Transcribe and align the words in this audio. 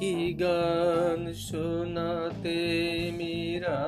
কি 0.00 0.34
গান 0.34 1.32
শোনাতে 1.32 2.58
মীরা? 3.16 3.86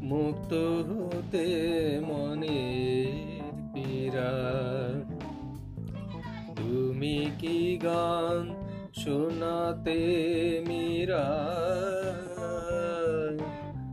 মুক্ত 0.00 0.54
হতে 0.88 1.46
মনের 2.00 3.52
পীরা 3.74 4.32
তুমি 6.56 7.26
কি 7.38 7.78
গান 7.82 8.54
শোনাতে 8.94 10.00
মীরা? 10.68 11.26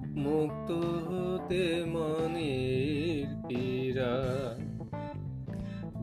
মুক্ত 0.07 0.71
হতে 1.07 1.85
মনের 1.85 3.47
পীরা 3.47 4.23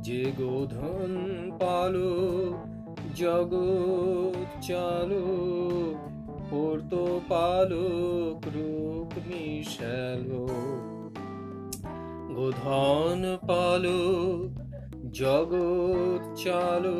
যে 0.02 0.33
গোধন 0.38 1.16
পালো 1.61 2.70
জগৎ 3.20 4.48
চালো 4.66 5.24
পড়তো 6.51 7.02
পালক 7.28 8.41
রূপ 8.56 9.11
মিশালো। 9.28 10.45
গোধন 12.34 13.20
পালো 13.48 14.01
জগৎ 15.12 16.23
চালো 16.45 16.98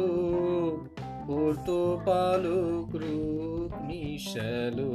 পড়তো 1.27 1.79
পালক 2.07 2.89
রূপ 2.95 3.73
মিশালো। 3.89 4.93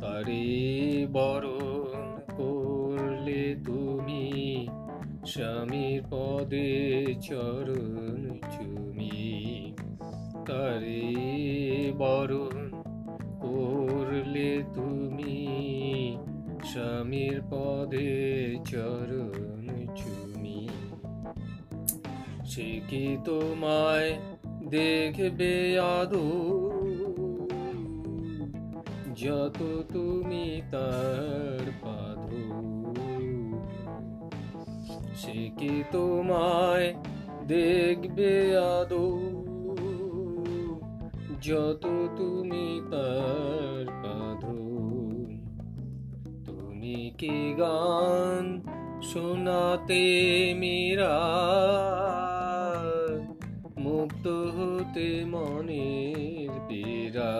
তারে 0.00 0.46
বরণ 1.12 2.02
করলে 2.36 3.42
তুমি 3.66 4.24
স্বামীর 5.26 6.00
পদে 6.10 6.70
চরণ 7.22 8.22
চুমি 8.52 8.79
তারে 10.46 11.04
বরণ 11.98 12.56
করলে 13.40 14.50
তুমি 14.74 15.36
স্বামীর 16.64 17.36
পদে 17.50 18.12
চরণ 18.64 19.66
চুমি। 19.96 20.62
সে 22.44 22.70
কি 22.88 23.06
তোমায় 23.24 24.10
দেখবে 24.68 25.52
আদৌ 25.94 26.28
যত 29.16 29.58
তুমি 29.92 30.46
তার 30.70 31.64
পাধো 31.82 32.42
সে 35.14 35.40
কি 35.58 35.74
তোমায় 35.92 36.88
দেখবে 37.46 38.32
আদৌ 38.74 39.08
যত 41.42 41.84
তুমি 42.16 42.66
তার 42.90 43.86
পাধো 44.02 44.60
তুমি 46.44 46.98
কি 47.18 47.38
গান 47.58 48.44
শোনাতে 49.02 50.04
মীরা 50.54 51.16
মুক্ত 53.78 54.26
হতে 54.56 55.08
মনের 55.24 56.52
পীরা 56.68 57.34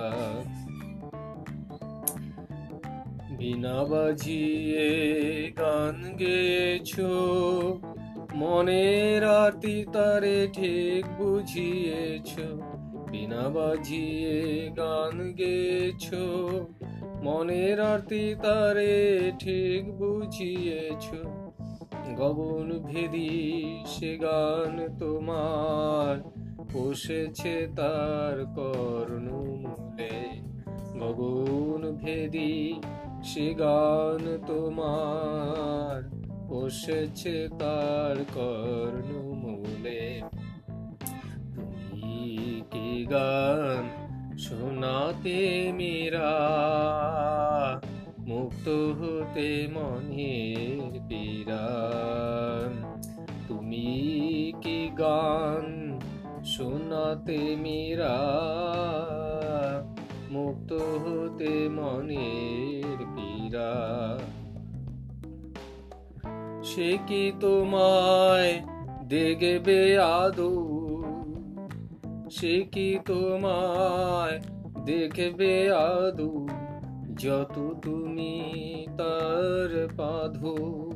বিনা 3.39 3.79
বাজিয়ে 3.85 4.89
গান 5.59 5.97
গেছ 6.17 6.93
মনের 8.35 9.23
আরতি 9.25 9.77
তারে 9.93 10.39
ঠিক 10.53 11.05
বুঝিয়েছ। 11.19 12.31
বিনা 13.31 13.49
বাজিয়ে 13.49 14.71
গান 14.77 15.17
গেছ 15.33 16.05
মনের 17.23 17.81
আরতি 17.81 18.35
তারে 18.43 19.33
ঠিক 19.39 19.83
বুঝিয়েছ। 19.99 21.07
গগন 22.17 22.69
ভেদি 22.79 23.31
সে 23.87 24.19
গান 24.19 24.77
তোমার 24.99 26.15
বসেছে 26.75 27.69
তার 27.77 28.37
কর্ণমূলে। 28.57 30.17
গগন 31.01 31.83
ভেদি 31.97 32.83
সে 33.23 33.55
গান 33.55 34.39
তোমার 34.47 35.99
বসেছে 36.49 37.49
তার 37.59 38.17
কর্ণমূলে। 38.35 40.21
তুমি 40.21 40.50
কি 42.71 42.91
গান 43.11 43.83
শোনাতে 44.39 45.41
মীরা 45.73 46.33
মুক্ত 48.27 48.67
হতে 49.01 49.51
মনের 49.67 50.93
পীরা 51.09 51.67
তুমি 53.49 53.89
কি 54.63 54.81
গান 54.99 55.67
শোনাতে 56.45 57.41
মীরা 57.57 58.17
মুক্ত 60.31 60.71
হতে 61.05 61.53
মনের 61.69 62.99
পীরা 63.15 63.73
সে 66.71 66.91
কি 67.07 67.25
তোমায় 67.41 68.53
দেখবে 69.09 69.79
আদৌ 70.15 70.80
সে 72.31 72.65
কি 72.73 72.99
তোমায় 73.05 74.41
দেখবে 74.85 75.73
আদু? 75.73 76.49
যত 77.17 77.75
তুমি 77.83 78.41
তার 78.99 79.89
পাধো। 79.97 80.91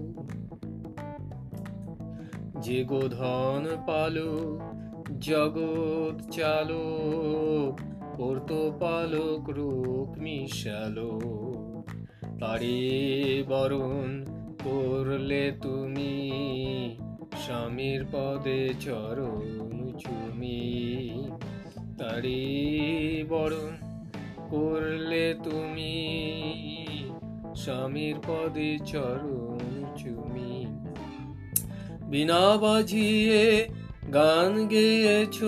যে 2.61 2.84
গোধন 2.84 3.67
পালো, 3.87 4.61
জগৎ 5.21 6.31
চালো 6.31 6.83
পড়ত 8.19 8.71
পালক 8.81 9.50
রূপ 9.50 10.19
মিশালো। 10.19 11.21
তারে 12.41 13.44
বরণ 13.49 14.25
করলে 14.65 15.53
তুমি 15.62 16.31
স্বামীর 17.44 18.05
পদে 18.12 18.75
চরণ 18.81 19.84
চুমি 19.99 20.62
তারে 21.99 22.43
বরণ 23.28 23.75
করলে 24.50 25.34
তুমি 25.44 25.97
স্বামীর 27.56 28.16
পদে 28.27 28.78
চরণ 28.87 29.60
চুমি। 29.97 30.56
বিনা 32.10 32.44
বাজিয়ে 32.56 33.69
গান 34.15 34.53
গেয়েছ 34.66 35.38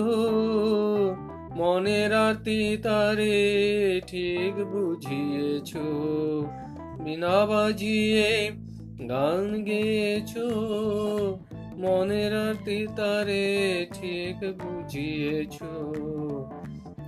মনের 1.59 2.11
আরতি 2.13 2.77
তারে 2.83 3.37
ঠিক 4.07 4.53
বুঝিয়েছ। 4.71 5.71
বিনা 7.03 7.37
বাজিয়ে 7.45 8.29
গান 9.09 9.63
গেয়েছ 9.63 10.31
মনের 11.77 12.33
আরতি 12.35 12.87
তারে 12.95 13.87
ঠিক 13.93 14.51
বুঝিয়েছ। 14.63 15.57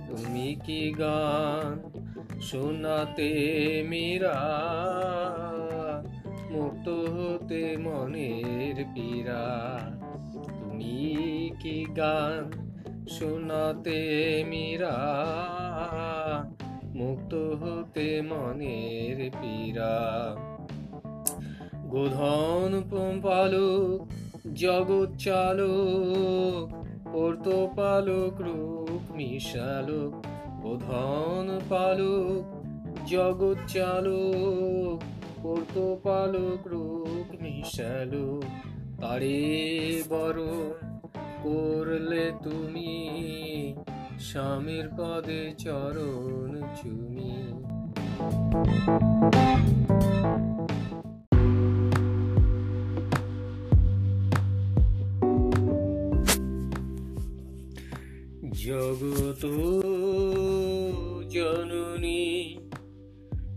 তুমি 0.08 0.56
কি 0.66 0.94
গান 0.98 1.90
শোনাতে 2.40 3.30
মীরা? 3.88 4.38
মুক্ত 6.50 6.88
হতে 6.88 7.76
মনের 7.76 8.84
পীরা 8.94 9.44
তুমি 10.58 11.50
কি 11.60 11.86
গান 11.96 12.50
শোনাতে 13.08 14.00
মীরা? 14.48 14.96
মুক্ত 16.84 17.34
হতে 17.34 18.22
মনের 18.22 19.30
পীরা 19.30 19.96
গোধন 21.88 22.82
পালক 23.22 24.19
জগৎ 24.54 25.10
চালক 25.18 26.68
পালক 27.76 28.40
রূপ 28.40 29.02
মিশালক 29.16 30.12
গোধন 30.60 31.46
পালক, 31.68 32.44
জগৎ 33.06 33.58
চালক 33.68 34.98
পালক 36.04 36.66
রূপ 36.66 37.42
মিশালক। 37.42 38.44
তারে 39.00 39.40
বরণ 40.08 40.72
করলে 41.42 42.32
তুমি 42.42 42.92
স্বামীর 44.18 44.88
পদে 44.98 45.52
চরণ 45.58 46.62
চুমি। 46.82 47.36
জগত 58.70 59.46
জননী 61.28 62.56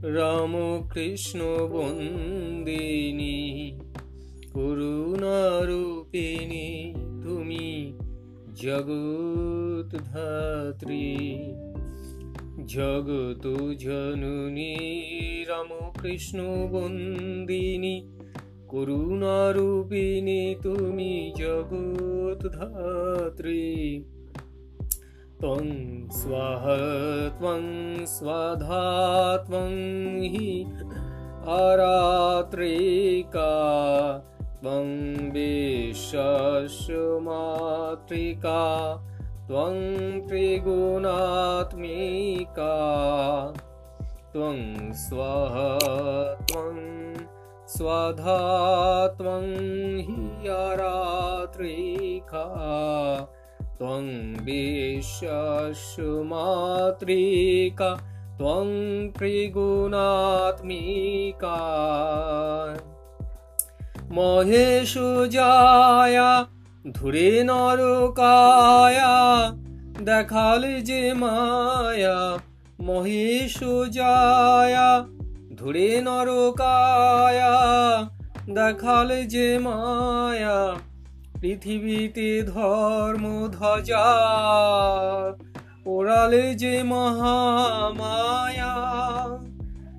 রামকৃষ্ণ 0.01 1.67
বন্দিনী, 1.71 3.77
করুণারূপিণী 4.53 6.93
তুমি 7.23 7.93
জগৎ 8.55 9.97
ধাত্রী। 9.97 11.37
জগত 12.65 13.47
জননী 13.77 14.75
রামকৃষ্ণ 15.47 16.67
বন্দিনী, 16.71 18.07
করুণারূপিণী 18.67 20.55
তুমি 20.63 21.33
জগৎ 21.37 22.53
ধাত্রী। 22.53 24.03
त्वं 25.43 25.69
स्वाह, 26.09 26.65
त्वं 27.39 27.63
स्वाधा, 28.05 29.37
त्वं 29.37 29.73
हि 30.23 30.63
अरात्रिका 31.55 33.49
त्वं 34.61 34.87
विश्वमातृका 35.31 36.21
त्वं 39.47 39.75
त्रिगुणात्मिका, 40.27 41.07
त्वं 44.33 44.93
स्वः 44.93 45.55
त्वं 46.45 46.77
स्वधा, 47.67 48.41
त्वं 49.07 49.99
हि 49.99 50.47
अरात्रिका 50.47 52.47
त्वं 53.78 54.06
विश्वमातृका 54.46 55.10
त्वं 58.38 58.68
त्रिगुणात्मिका 59.18 60.38
মহেশু 64.16 65.08
যায়া 65.36 66.30
ধুরে 66.94 67.30
নরকায়া 67.48 69.14
দেখাল 70.04 70.62
যে 70.88 71.02
মায়া 71.14 72.18
মহেশু 72.82 73.72
যায়া 73.90 74.90
ধুরে 75.58 75.90
নরকায়া 76.06 77.54
দেখাল 78.54 79.08
যে 79.26 79.48
মায়া 79.58 80.58
পৃথিবীতে 81.43 82.41
ধর্ম 82.41 83.47
ধ্বজা 83.51 84.05
ওড়ালে 85.85 86.55
যে 86.55 86.83
মহামায়া। 86.83 88.75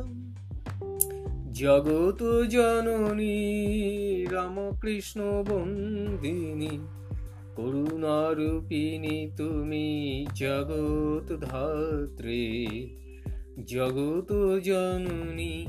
জগত 1.52 2.42
জননী, 2.42 4.26
রামকৃষ্ণ 4.30 5.44
বন্দিনী, 5.50 6.78
করুণারূপিণী 7.56 9.30
তুমি 9.36 10.26
জগৎ 10.34 11.40
ধাত্রী। 11.40 12.66
জগত 13.62 14.60
জননী 14.64 15.66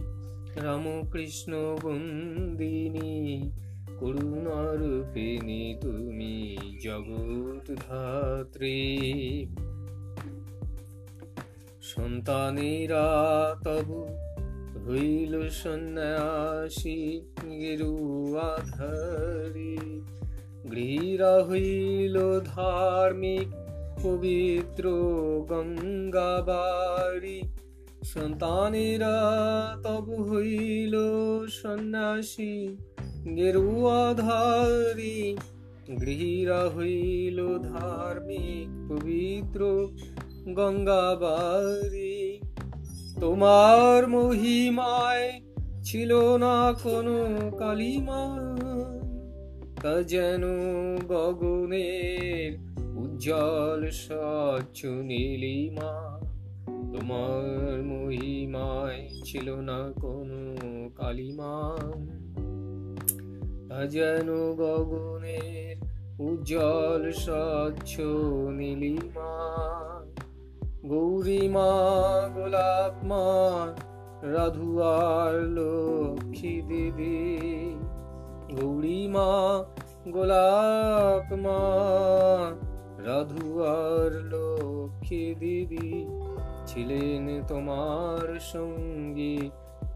রামকৃষ্ণ 0.55 1.77
বন্দিনী, 1.83 3.51
করুণারূপিণী 3.99 5.75
তুমি 5.81 6.57
জগৎ 6.83 7.75
ধাত্রী 7.87 9.45
সন্তানেরা 11.81 13.07
তবু 13.63 14.07
হইল 14.85 15.49
সন্ন্যাসী, 15.49 17.21
গেরুয়াধারী। 17.59 20.01
গৃহীরা 20.71 21.43
হইল 21.43 22.39
ধার্মিক, 22.39 23.47
পবিত্র 24.03 24.85
গঙ্গাবাড়ি। 25.49 27.41
সন্তানেরা 28.05 29.17
তবু 29.83 30.23
হইল 30.23 30.95
সন্ন্যাসী, 31.49 32.77
গেরুয়াধারী। 33.35 35.37
গৃহীরা 35.99 36.69
হইল 36.69 37.57
ধার্মিক, 37.57 38.89
পবিত্র 38.89 39.89
গঙ্গাবাড়ি 40.53 42.39
তোমার 43.21 44.07
মহিমায় 44.07 45.41
ছিল 45.83 46.37
না 46.37 46.73
কোনো 46.83 47.49
কালিমা, 47.57 48.47
তা 49.81 50.03
যেন 50.03 50.43
গগনের 51.07 52.57
উজ্জ্বল 52.97 53.89
স্বচ্ছ 53.89 54.85
নীলিমা। 54.85 56.14
তোমার 56.95 57.83
মহিমায় 57.83 59.09
ছিল 59.23 59.55
না 59.55 59.93
কোনো 60.01 60.89
কালিমা। 60.95 61.77
যেন 63.85 64.53
গগনের 64.53 65.75
উজ্জ্বল 66.19 67.11
স্বচ্ছ 67.11 67.99
নীলিমা। 68.51 69.31
গৌরীমা 70.85 71.71
গোলাপ 72.35 73.05
মা 73.05 73.25
রাধুয়ার 74.21 75.43
লক্ষ্মী 75.43 76.61
দেবী। 76.61 77.35
গোলাপ 80.11 81.33
মা 81.33 81.61
রাধুয়ার 83.05 84.11
লক্ষ্মী 84.11 85.35
দেবী। 85.39 86.05
ছিলেন 86.67 87.45
তোমার 87.47 88.39
সঙ্গী 88.39 89.49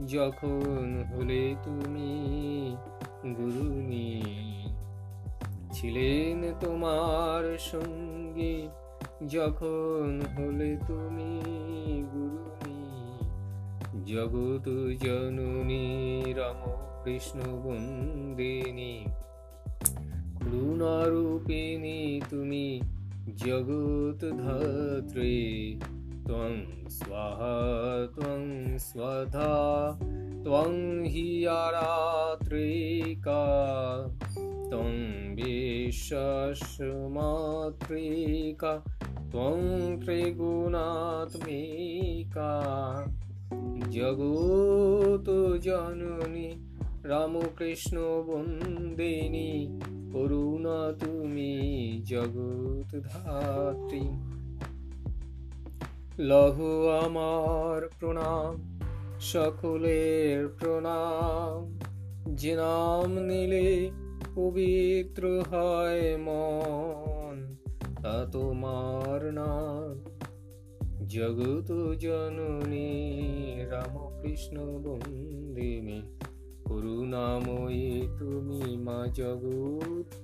যখন 0.06 1.04
হলে 1.12 1.56
তুমি 1.64 2.76
গুরুনি। 3.26 4.22
ছিলেন 5.72 6.54
তোমার 6.60 7.58
সঙ্গী 7.58 8.68
যখন 9.28 10.22
হলে 10.38 10.78
তুমি 10.88 11.42
গুরুনি। 12.14 13.20
জগত 14.06 14.70
জননী 15.04 16.24
রাম 16.34 16.74
কৃষ্ণ 17.04 17.40
বন্দিনী। 17.40 19.06
করুণারূপিণী 20.40 22.22
তুমি 22.30 22.82
জগৎ 23.38 24.20
ধাত্রী। 24.38 25.80
त्वं 26.29 26.55
स्वाहा 26.91 27.55
त्वं 28.15 28.45
स्वधा 28.79 29.49
त्वं 30.45 30.77
हि 31.07 31.27
आरात्रिका 31.51 33.43
त्वं 34.71 34.97
विश्वमातृका 35.37 36.35
त्वं 39.33 39.61
त्रिगुणात्मिका 40.01 41.33
জগত 43.95 45.29
জননী 45.61 46.49
রামকৃষ্ণ 47.11 47.97
বন্দিনী 48.29 49.51
করুণা 50.15 50.79
তুমি 51.01 51.53
জগৎ 52.11 52.91
ধাত্রী 53.09 54.05
লহু 56.20 56.88
আমার 56.88 57.90
প্রণাম, 58.00 58.80
সকলের 59.20 60.48
প্রণাম। 60.48 61.80
যে 62.36 62.56
নাম 62.56 63.20
নিলে 63.20 63.92
পবিত্র 64.36 65.44
হয় 65.52 66.18
মন, 66.18 67.56
তা 68.02 68.28
তোমার 68.32 69.34
নাম। 69.34 70.04
জগত 71.08 71.96
জননী 72.00 73.20
রামকৃষ্ণ 73.70 74.58
বন্দিনী, 74.58 76.02
করুণাময়ী 76.66 78.08
তুমি 78.20 78.78
মা 78.78 79.08
জগৎ। 79.14 80.16